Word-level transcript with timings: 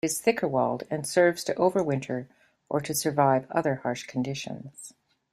It 0.03 0.07
is 0.07 0.19
thicker-walled 0.19 0.85
and 0.89 1.05
serves 1.05 1.43
to 1.43 1.53
overwinter 1.53 2.25
or 2.69 2.81
to 2.81 2.93
survive 2.95 3.45
other 3.51 3.75
harsh 3.83 4.03
conditions. 4.07 4.95